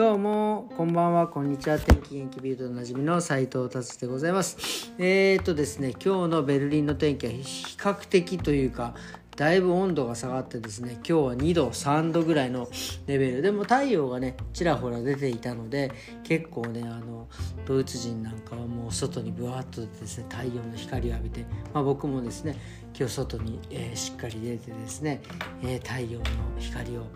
[0.00, 1.78] どうも、こんばんは、こんにちは。
[1.78, 4.94] 天気元気ビルドおなじみの斉藤達でございます。
[4.96, 8.94] えーとですね、今日のベルリンの天気は比較的というか、
[9.36, 12.68] だいぶ温度が下がってですね今日は2度3度ぐらいの
[13.06, 15.92] レベルでも太陽がねちらほら出ていたので
[16.24, 17.26] 結構ねあの
[17.64, 22.54] ドイツ人なんかはもう外にぶわっとですね太陽の光を浴びて、まあ、僕もですね
[22.94, 25.22] 今日外に、えー、しっかり出てですね、
[25.62, 26.24] えー、太陽の
[26.58, 27.06] 光を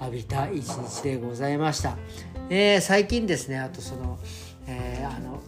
[0.00, 1.96] 浴びた一日でございました、
[2.48, 4.18] えー、最近ですねあとその,、
[4.66, 5.40] えあの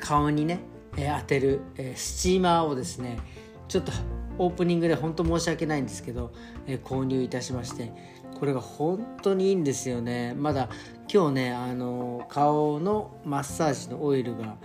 [0.00, 0.58] 顔にね、
[0.96, 3.18] え当てる、えスチーマーをですね
[3.68, 3.92] ちょっと
[4.36, 6.32] オープニングで本当申し訳ないんですけど、
[6.66, 7.92] えー、購入いたしまして
[8.38, 10.34] これが本当にいいんですよね。
[10.34, 10.68] まだ
[11.12, 14.56] 今日ねあの顔のマッサージのオイルが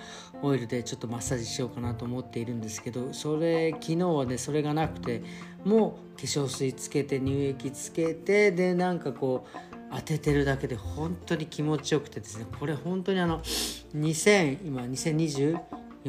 [0.42, 5.24] オイルでちょっとマッサージしようかなと思っているんですけどそれ昨日はねそれがなくて
[5.66, 9.58] もう化粧水つけて乳液つけてでなんかこう
[9.92, 15.60] 当ててるだけで本当に気持ちよくてですねこれ本当にあの2000今2024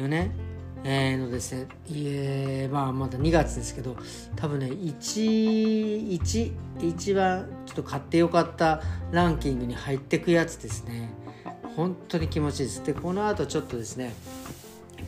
[0.07, 0.31] 年
[0.83, 3.95] えー、のですね、いえまあまだ2月ですけど、
[4.35, 11.13] 多分ね、1、1、一番ちょっと買ってよかったランキングに入ってくやつですね。
[11.75, 12.83] 本当に気持ちいいです。
[12.83, 14.13] で、この後ちょっとですね、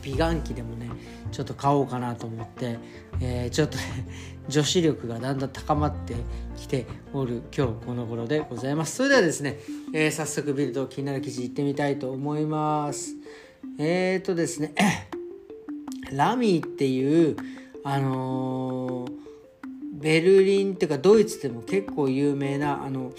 [0.02, 0.90] 美顔器でもね、
[1.32, 2.78] ちょっと買おうかなと思って、
[3.20, 3.84] えー、ちょっとね、
[4.48, 6.14] 女子力がだんだん高まって
[6.56, 8.96] きておる今日この頃でございます。
[8.96, 9.58] それではですね、
[9.92, 13.14] えー、早速ビルド気になる記事いってみたいと思います。
[13.78, 14.74] えーとですね、
[16.12, 17.36] ラミーっていう
[17.82, 19.12] あのー、
[19.92, 23.12] ベルリンっていうかドイツでも結構有名なあの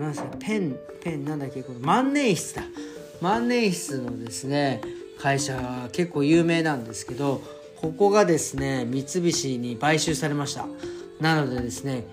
[0.00, 1.62] なんですかペンペンなんだっけ？
[1.62, 2.62] この万年筆だ。
[3.20, 4.82] 万年筆のですね
[5.18, 7.42] 会社が結構有名なんですけど
[7.80, 10.66] ここがですね三菱に買収されました。
[11.20, 12.06] なのでですね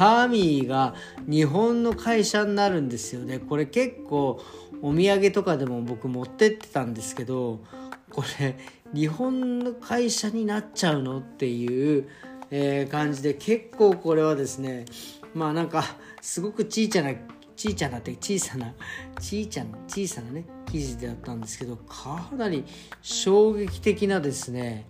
[0.00, 0.94] ラミーが
[1.28, 3.38] 日本の会社になるんですよね。
[3.38, 4.40] これ結構
[4.80, 7.60] お土産とかでも僕持ってってたんですけど
[8.10, 8.56] これ
[8.94, 12.08] 日本の会社になっちゃうのっていう、
[12.50, 14.86] えー、感じで結構これはですね
[15.38, 15.84] まあなんか
[16.20, 17.12] すごく小さな
[17.56, 18.74] 小さなって小さな
[19.18, 22.64] 小さな小さなね記事であったんですけどかなり
[23.02, 24.86] 衝撃的なですね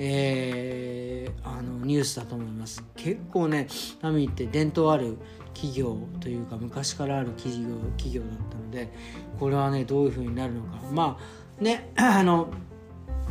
[0.00, 2.84] えー、あのニュースだと思います。
[2.94, 3.66] 結構ね
[4.00, 5.18] ナミって伝統ある
[5.54, 8.92] 企業というか昔からある企業企業だったので
[9.40, 10.78] これはねどういうふうになるのか。
[10.92, 11.18] ま
[11.60, 12.48] あね あの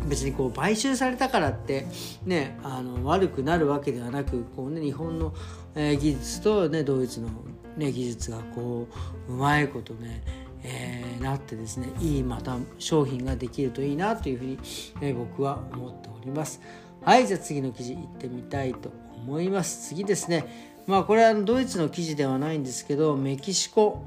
[0.08, 1.86] 別にこう買収されたからって
[2.26, 5.34] ねあの悪くなるわけではなくこう、ね、日本の、
[5.76, 7.30] えー、技術と、ね、ドイツの、
[7.76, 8.88] ね、技術がこ
[9.28, 14.60] ううまいことねえー、なってですねいいまた商品ができるといいなというふうに、
[15.02, 16.62] え、僕は思っております。
[17.04, 19.88] はいじゃあ次の記事いってみたいと思います。
[19.90, 20.76] 次ですね。
[20.88, 24.06] まあこれはドイツの記事ではないんですけどメキシコ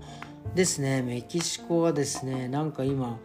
[0.55, 1.03] ですね。
[1.03, 3.19] メキシコはですねなんか今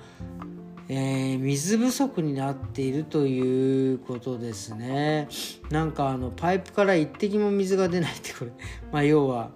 [0.87, 5.27] えー、水不足になっているということですね。
[5.69, 8.51] なんかあのパイプから一滴も水が出ないってこれ。
[8.91, 9.49] まあ要は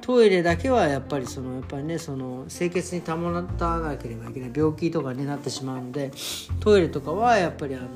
[0.00, 6.10] トイレだけはやっぱりそのやっぱりねその清潔に保たなければいけない病気とかになってしまうので
[6.60, 7.88] トイレとかはやっぱりあの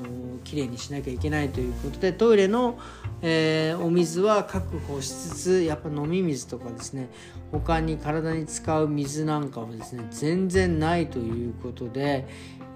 [0.43, 2.77] きれいにしなきゃいけないということでトイレの、
[3.21, 7.09] えー、お水は確保しつつやっぱ飲み水とかですね
[7.51, 12.27] 他に体に使う水なんかはですね全然ないということで、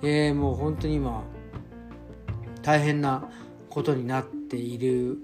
[0.02, 1.24] えー、もう本当に今
[2.64, 3.30] 大変な
[3.70, 5.16] ことになっているっ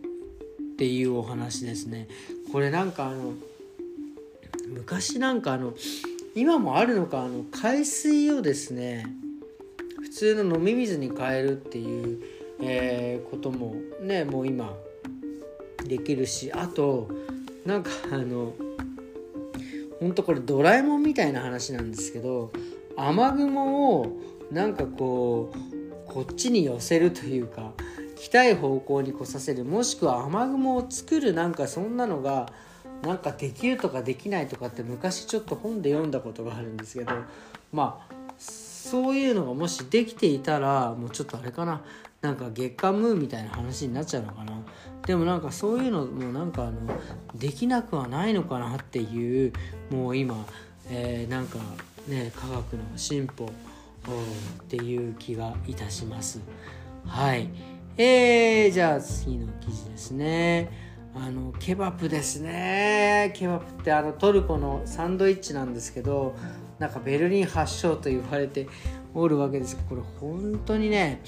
[0.77, 2.07] ていうお話ですね。
[2.51, 3.33] これなんかあの
[4.67, 5.73] 昔なんかあの
[6.35, 9.05] 今もあるのかあの海水をですね
[10.01, 12.21] 普通の飲み水に変えるっていう、
[12.61, 14.73] えー、こともねもう今
[15.87, 17.09] できるしあと
[17.65, 18.53] なんかあの
[19.99, 22.51] ほんとこれドラえもんみたいな話なんですけど
[22.97, 24.19] 雨雲を
[24.51, 27.73] なんかこうこっちに寄せるというか
[28.15, 32.51] 来たい方向に来させるもしくは雨雲を作るなんかそんなのが
[33.05, 37.11] なんかできるとかできないとかって昔ちょっと本で読んだことがあるんですけど
[37.72, 41.81] まあそういうのがもしできていたらもうちょっとあれかな。
[42.22, 44.53] なんか月刊ムーみたいな話になっちゃうのかな。
[45.05, 46.73] でもなんかそういうのもなんかあの
[47.35, 49.53] できなくはないのかなっていう
[49.91, 50.43] もう今、
[50.90, 51.59] えー、なんか
[52.07, 53.49] ね科学の進歩っ
[54.67, 56.40] ていう気がいたします。
[57.05, 57.49] はい。
[57.97, 60.94] えー、じゃあ次の記事ですね。
[61.17, 63.32] あのケバプですね。
[63.35, 66.35] ケバプってあのトルコのサンドイッチなんですけど
[66.78, 68.67] なんかベルリン発祥と言われて
[69.14, 71.22] おるわけですけどこれ本当にね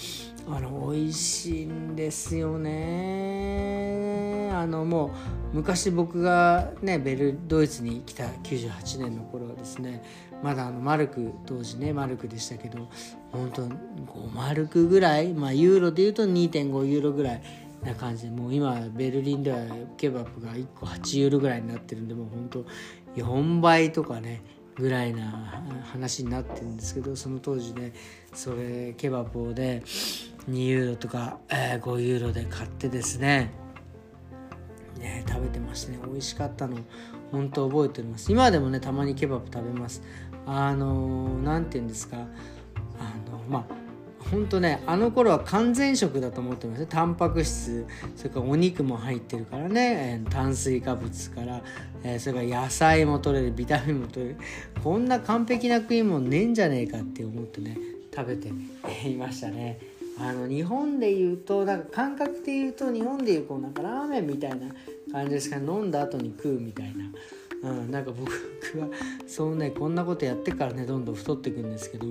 [0.46, 4.50] あの美味しいんですよね。
[4.54, 5.12] あのも
[5.54, 10.04] う昔僕がねベルドイツに来た98年の頃はですね。
[10.44, 12.90] まだあのマルク当時ねマルクでしたけど
[13.32, 17.42] 本当5マルクぐらいまあユーロでいうと2.5ユーロぐらい
[17.84, 19.60] な感じでもう今ベルリンでは
[19.98, 22.66] ケバブが1個8ユーロぐらいになってるんでもう本当
[23.16, 24.44] 4倍とかね
[24.76, 27.94] ぐらいな話になってるんですけどその当時ね
[28.34, 29.84] それケバブをね
[30.50, 33.52] 2ユーロとか、えー、5ユーロで買ってですね。
[34.98, 36.00] ね食べてましたね。
[36.06, 36.78] 美味しかったの。
[37.32, 38.32] 本当覚えております。
[38.32, 40.02] 今でもねたまにケバブ食べます。
[40.46, 42.18] あの何、て言うんですか。
[42.18, 42.22] あ
[43.30, 43.87] のまあ
[44.32, 47.86] 本当ねあの頃は完全食だと思ってますねタンパク質
[48.16, 51.62] それからお肉も入ってるからね、炭水化物から、
[52.04, 54.38] え、それから野菜も取れるビタミンも取れる。
[54.84, 57.78] こんな完璧な食い物ねえんじゃねえかって思ってね
[58.16, 58.50] 食べて
[59.08, 59.80] いましたね。
[60.20, 64.68] あの日本で言うとなんか感覚で言うと日本でいうこうなんかラーメンみたいな
[65.12, 67.06] 感じですか飲んだ後に食うみたいな。
[67.64, 68.32] うん、なんか僕
[68.80, 68.88] は
[69.26, 72.06] そうねこんなことやってからねどんどん太っていくんですけど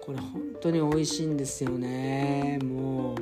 [0.00, 2.58] これ本当に美味しいんですよね。
[2.62, 3.16] もう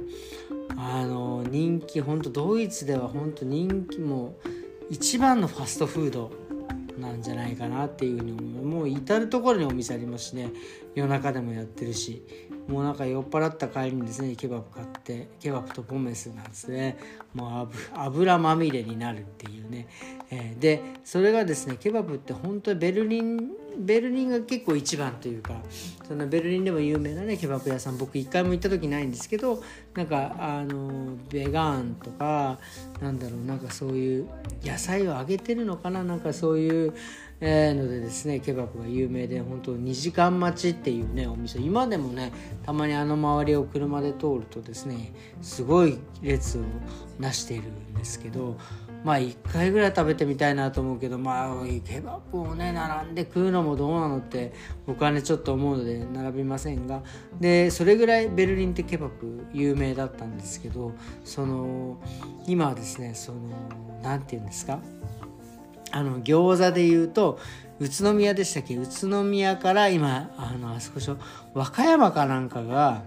[0.77, 4.37] あの人気本当ドイツでは本当人気も
[4.91, 6.46] 一番のファストフード。
[6.99, 8.65] なんじゃないかなっていうふうに思う。
[8.65, 10.51] もう至る所にお店ありますしね。
[10.95, 12.23] 夜中でもやってるし。
[12.69, 16.99] もうなんか酔っ払った帰りにですねケバブ買ってケバブとポメスなんですね。
[17.33, 19.87] もう油まみれになるっていうね、
[20.31, 25.55] えー、でそれがですねケバブって本当にベルリンベルリンが結構一番というか
[26.07, 27.99] そのベルリンでも有名なねケバブ屋さん。
[27.99, 29.63] 僕一回も行った時ないんですけど
[29.95, 32.59] なんかあのベガンとか
[33.01, 34.29] なんだろうなんかそういう
[34.65, 36.05] 野菜を揚げてるのかな？
[36.05, 36.95] なんかそういう
[37.39, 41.59] えー、のでですねケバブが有名で本当2時間待ちっていうねお店。
[41.59, 42.33] 今でもね
[42.65, 45.13] たまにあの周りを車で通るとですね
[45.43, 46.63] すごい列を
[47.19, 48.57] なしているんですけど
[49.07, 54.53] まあ1回ぐらい食べてみたいなと思うけどまあケバブをね並んで食うのもどうなのって
[54.85, 57.05] 僕はねちょっと思うので並びませんが。
[57.39, 60.93] でそれぐらいベルリンってケバブ有名だったんですけど
[61.23, 61.99] その
[62.49, 63.39] 今はですねその
[64.03, 64.81] 何て言うんですか？
[65.93, 67.39] あの餃子で言うと
[67.79, 68.75] 宇都宮でしたっけ？
[68.75, 71.17] 宇都宮から今あのあそこしょ？
[71.55, 73.05] 和歌山かなんかが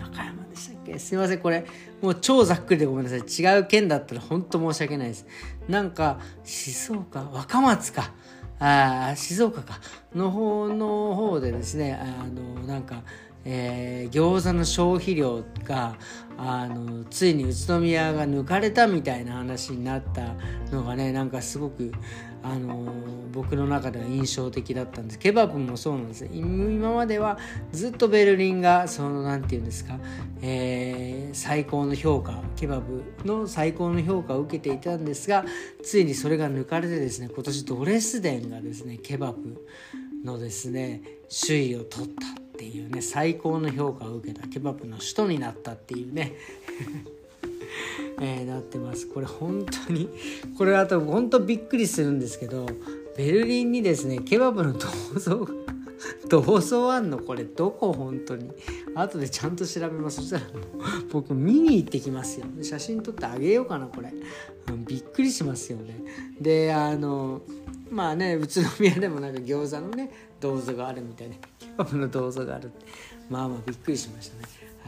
[0.00, 0.98] 和歌山でしたっけ？
[0.98, 1.66] すいませんこれ
[2.04, 3.20] もう超ざっくりでごめんなさい。
[3.20, 5.26] 違う県だったら本当申し訳ないです。
[5.68, 8.12] なんか静岡若松か。
[8.58, 9.80] あ静岡か。
[10.14, 13.02] の方の方でですねあのなんか
[13.44, 15.96] えー、餃子の消費量が
[16.36, 20.34] あのついに宇都宮が抜かれたみたいな話になった
[20.74, 21.92] のがねなんかすごく
[22.42, 22.92] あの
[23.32, 25.18] 僕の中では印象的だったんです。
[25.18, 26.28] ケバブもそうなんです。
[26.30, 27.38] 今までは
[27.72, 29.98] ずっとベルリンがその何て言うんですか、
[30.42, 35.44] えー、最高の評価ケバブの最高の評価を受けていたんですが
[35.82, 39.64] ついにそれが抜かれてですね今年ドレスデンがですねケバブ
[40.22, 41.02] のですね
[41.46, 42.43] 首位を取った。
[42.54, 46.34] っていうね最高の評価を受けたケバブの首都になったっていうね。
[48.20, 49.08] えー、なってます。
[49.08, 50.08] これ本当に
[50.56, 52.66] これあと本当びっくりするんですけど
[53.16, 55.48] ベルリンにですねケバブの銅像
[56.28, 57.18] 銅像あんの？
[57.18, 58.50] これどこ本当に？
[58.94, 60.16] 後でちゃんと調べます。
[60.16, 60.42] そしたら
[61.10, 62.46] 僕見に行ってきますよ。
[62.62, 64.12] 写真撮ってあげようかなこれ、
[64.86, 65.96] びっくりしますよね。
[66.40, 67.42] であの
[67.94, 70.10] まあね宇都宮でもなんか餃子のね
[70.40, 72.86] 銅像があるみたいなケバブの銅像があるって。
[73.30, 74.36] まあまあびっくりしました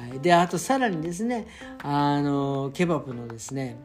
[0.02, 1.46] ね、はい、であとさらにですね
[1.82, 3.76] あのケバブのですね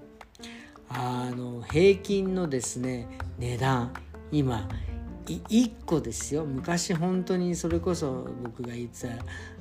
[0.89, 3.07] あの平均のですね
[3.39, 3.93] 値段。
[4.33, 4.67] 今
[5.39, 6.45] 1個ですよ。
[6.45, 9.07] 昔本当にそれこそ僕が言ってた、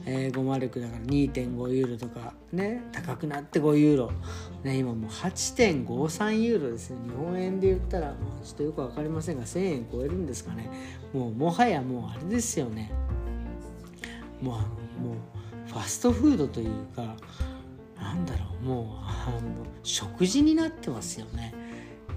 [0.06, 4.12] えー、5マルクだから2.5ユーロとかね高くなって5ユーロ、
[4.64, 10.70] ね、今もう8.53ユーロですね日本円で言ったらもうちょっとよく分かりませんが1000円超えるんですかね。
[11.12, 12.92] もうもはやもうあれですよね。
[14.40, 15.14] もうあのも
[15.66, 17.16] うファストフードというか
[18.00, 18.64] なんだろう。
[18.64, 21.54] もうあの食事になってますよね。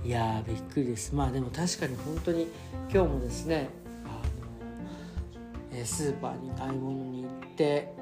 [0.06, 1.16] いやびっくりです。
[1.16, 2.48] まあでも確かに本当に
[2.94, 3.70] 今日もですね
[4.06, 7.94] あのスーパーに買い物に行って、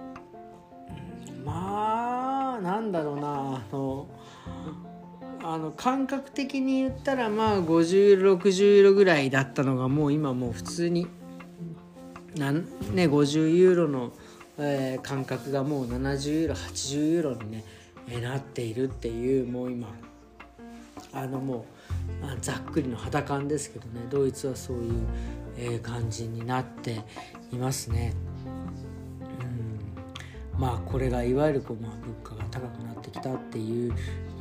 [1.45, 4.07] まあなんだろうなあの
[5.43, 11.07] あの感覚的に言ったらまあ50ユーロ60ユーロぐらいだったのがもう今もう普通に
[12.35, 14.11] なんね50ユーロの、
[14.57, 17.63] えー、感覚がもう70ユーロ80ユーロにね、
[18.09, 19.87] え、なっているっていうもう今
[21.13, 21.80] あのもう、
[22.41, 24.93] ざっくりの肌感ですけどねドイツはそういう、
[25.57, 27.01] え、感じになって
[27.51, 28.13] いますね。
[30.55, 33.93] うんまあこれがいわゆるこう、まあ、物価が高くなってきたっていう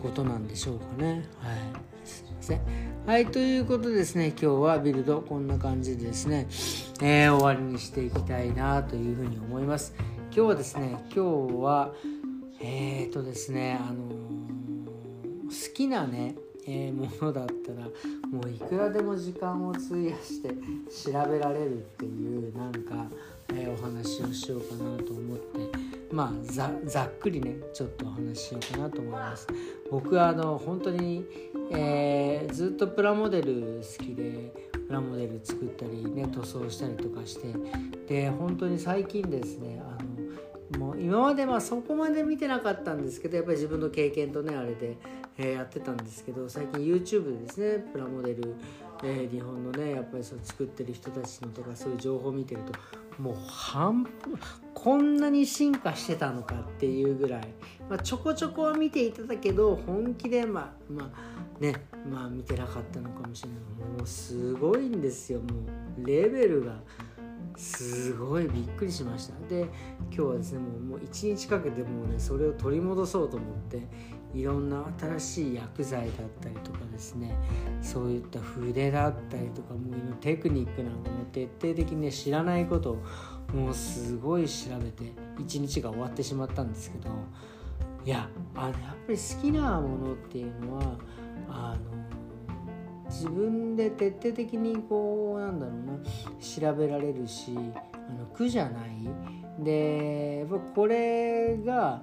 [0.02, 1.24] ことなんでしょうかね。
[1.40, 2.60] はいすいません
[3.06, 6.46] はいということでですね今日はビルドこんな感じでですね、
[7.00, 9.94] えー、終わりにしていきたいなというふうに思います。
[10.32, 11.92] 今日はですね今日は
[12.60, 16.36] えっ、ー、とですねあの、好きなね
[16.70, 17.88] えー、ものだったら
[18.30, 23.06] もういくらでも時間を費やして調べられるっていうなんか、
[23.50, 25.78] えー、お話をしようかなと思って
[26.12, 29.46] まあざざっくりねちょっとお話ししようかなと思います。
[29.90, 31.24] 僕はあの本当に、
[31.72, 34.52] えー、ずっとプラモデル好きで
[34.86, 37.54] プラモデル作ったりね塗装したりとかして
[38.08, 40.10] で本当に最近ですねあの
[40.78, 44.96] もう今までまあそこまで見てなかったんですけどやっぱり自分の経験とねあれで
[45.42, 48.54] えー、やってたんですけど最近 YouTube でですねプラモデル、
[49.02, 52.72] えー、日本のねやっぱりその作ってる人たちのとかそういう情報を見てると
[53.22, 54.10] もう半分
[54.74, 57.48] こんなに進化してたのかっていうぐらい、
[57.88, 61.74] まあ、ちょこちょこは見ていただけど本気でまあまあね
[62.10, 63.58] まあ見てなかったのかもしれない
[63.98, 65.46] もうすごいんですよも
[66.02, 66.74] うレベルが。
[67.56, 69.34] すごいびっくりしました。
[69.48, 69.62] で
[70.10, 73.86] 今日はですねもうもう1日かけてもうねそれを取り戻そうと思って
[74.32, 77.34] いろんな新しい薬剤だったりとかですね
[77.82, 82.96] そういった筆だったりとかもうテクニックなんかも徹底的に、ね、知らないことを
[83.54, 87.10] もうすごい調べて一日が終わってしまったんですけど
[88.04, 88.72] いやあやっ
[89.06, 90.82] ぱり好きなものっていうのは
[91.48, 92.09] あの
[93.10, 95.98] 自分で徹底的にこうなんだろうな
[96.40, 97.52] 調べられるし
[97.92, 102.00] あの苦じゃないでやっぱこれが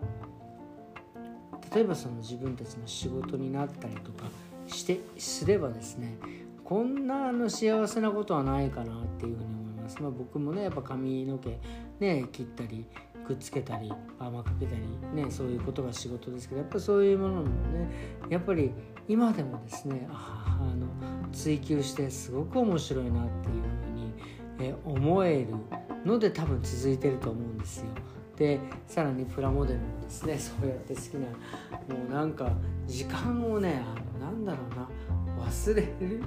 [1.74, 4.26] 例えばその自分たちの仕事になったりとか
[4.68, 6.18] してすればですね
[6.64, 10.02] こんなあの幸せなことはないかなっていうふうに思います。
[10.02, 11.58] まあ、僕もねやっぱ髪の毛
[12.00, 12.86] ね切ったり
[13.26, 14.82] くっつけたりパーマかけたり
[15.14, 17.90] ねそういうことが仕事ですけどやっぱそういうものもね
[18.30, 18.72] やっぱり
[19.08, 20.88] 今でもですねあの
[21.32, 23.62] 追求してすごく面白いなっていう
[24.58, 25.56] ふうに、え思える
[26.06, 27.86] ので多分続いてると思うんですよ。
[28.38, 31.28] でさらにプラモデルもですね そうやって好きな
[31.96, 32.52] もうなんか
[32.86, 34.88] 時間をねあのなんだろうな
[35.44, 36.22] 忘れる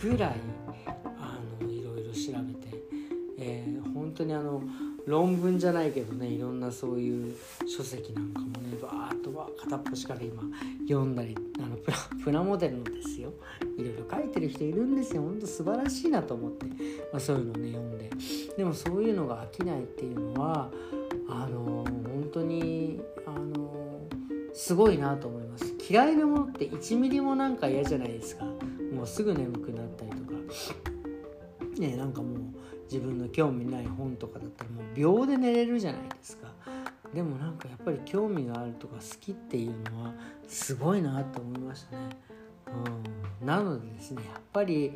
[0.00, 0.36] ぐらい
[1.18, 2.82] あのいろいろ調べて、
[3.38, 4.62] えー、本当にあの
[5.06, 7.36] 論文じゃないけどねいろんなそういう
[7.66, 9.11] 書籍なんかもねバー
[9.46, 10.42] ッと片っ端から今
[10.88, 11.76] 読んだりあの
[12.22, 13.32] プラモデルのですよ。
[13.76, 15.22] いろいろ書いてる人いるんですよ。
[15.22, 16.72] ほんと素晴らしいなと思って、ま
[17.16, 18.10] あ、そういうのをね読んで。
[18.56, 20.70] でもそういうのが飽きないっていうのは
[21.28, 24.00] あの本当にあの
[24.54, 25.74] すごいなと思います。
[25.88, 28.44] 嫌いなものって1ミリもなんか嫌じゃないですか。
[28.92, 30.32] もうすぐ眠くなったりとか。
[31.78, 32.38] ねなんかもう
[32.84, 36.48] 自分の興味ない本とかだったらもう秒で寝れるじゃないですか。
[37.14, 40.14] でもなんかやっぱり興味があるとか好きっていうのは
[40.48, 42.02] すごいなと思いましたね、
[43.40, 44.92] うん、なのでですねやっぱり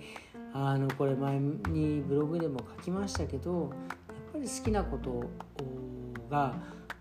[0.53, 3.71] あのこれ前にブログでも書きましたけどやっ
[4.33, 5.25] ぱり好きなこと
[6.31, 6.55] が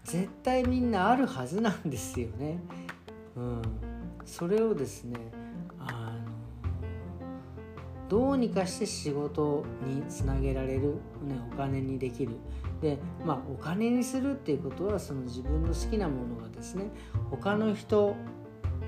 [0.03, 2.59] 絶対みんなあるはずなんですよね。
[3.35, 3.61] うん、
[4.23, 5.17] それをですね
[8.09, 12.33] どうにかして仕事につなげられる、ね、お金にできる。
[12.81, 16.91] でまあお金にするっていうことはその自分の好きなものがですね
[17.31, 18.15] 他の人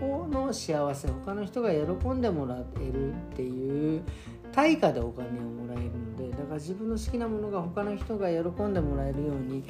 [0.01, 4.03] の幸せ他の人が喜んでもらえるっていう
[4.51, 9.63] 対価でお金をもらえるのでだから自分の好きなものが他の人が喜んでもらえるように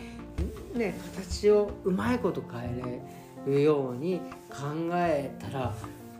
[0.73, 3.01] ね形をうまいこと変え
[3.45, 5.73] れるように考えたら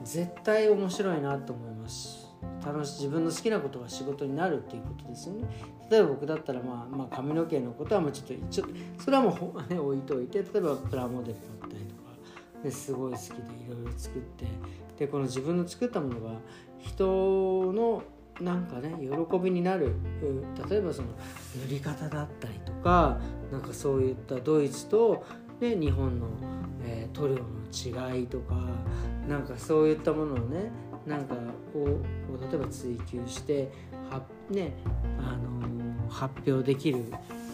[0.03, 2.26] 絶対面白いなと思います。
[2.67, 5.47] 楽し自分の好きなことが仕事になるっていうことですよね。
[5.89, 12.01] 例えば僕だったら、まあ、まあ髪の毛のことはもうちょっとちょっとそれはもう、ね、置いといて例えばプラモデルだったりとか
[12.63, 14.45] ですごい好きでいろいろ作って
[14.97, 16.31] でこの自分の作ったものが
[16.79, 18.03] 人の
[18.41, 19.95] なんかね喜びになる
[20.69, 21.07] 例えばその
[21.67, 23.17] 塗り方だったりとか
[23.51, 25.25] なんかそういったドイツと、
[25.59, 26.27] ね、日本の、
[26.83, 28.55] えー、塗料の違いとか
[29.27, 30.71] なんかそういったものをね
[31.07, 31.35] なんか
[31.73, 33.71] こう例えば追求して
[34.11, 34.73] は、ね
[35.19, 37.05] あの、発表できる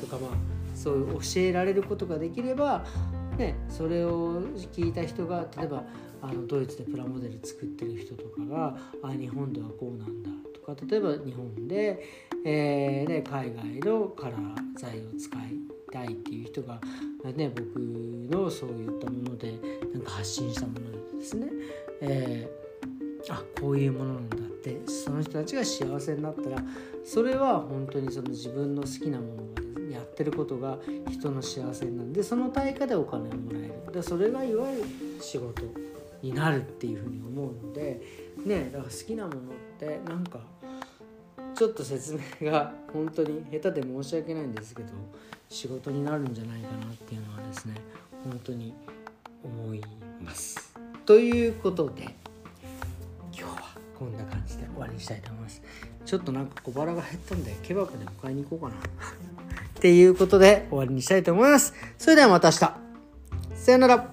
[0.01, 0.31] とかまあ
[0.75, 2.83] そういう教えられることができれば、
[3.37, 5.83] ね、それを聞いた人が例えば
[6.21, 12.03] あのドイツでプラモデル作ってる人とかがあ日本ではこうなんだとか例えば日本で,、
[12.45, 16.79] えー、で海外のカラー材を使いたいっていう人が、
[17.35, 19.53] ね、僕のそういったもので
[19.93, 21.47] なんか発信したものでですね、
[22.01, 22.62] えー、
[23.29, 26.57] あこういうものなんだってその人たちが幸せになったら
[27.05, 29.63] それは本当にその自分の好きなものが、
[29.93, 30.79] やってることが
[31.11, 34.83] 人の幸せになるでその対価でお金をもらえるでそれがいわゆる
[35.21, 35.61] 仕事
[36.23, 38.01] になるっていうふうに思うので
[38.43, 39.41] ねだから好きなものっ
[39.79, 40.39] てなんか
[41.55, 44.89] ちょっと説明が本当に下手で申し訳ないんですけど
[45.49, 47.75] 仕事になるんじゃないかなっていうのはですね
[48.23, 48.73] 本当に
[49.43, 49.81] 思い
[50.23, 50.73] ます。
[51.05, 52.15] ということで
[54.43, 55.61] 感じで終わりにしたいと思います。
[56.05, 58.75] ちょっとなんか小腹が減ったんでケバブでも買いに行こうかな。
[58.75, 58.77] っ
[59.81, 61.73] ていうことで終わりにしたいと思います。
[61.97, 62.57] それではまた明日。
[63.55, 64.12] さよなら。